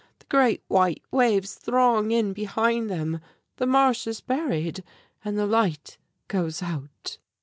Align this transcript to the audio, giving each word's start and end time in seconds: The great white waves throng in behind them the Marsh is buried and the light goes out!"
The 0.17 0.25
great 0.29 0.63
white 0.67 1.03
waves 1.11 1.53
throng 1.53 2.09
in 2.09 2.33
behind 2.33 2.89
them 2.89 3.21
the 3.57 3.67
Marsh 3.67 4.07
is 4.07 4.19
buried 4.19 4.83
and 5.23 5.37
the 5.37 5.45
light 5.45 5.99
goes 6.27 6.63
out!" 6.63 7.19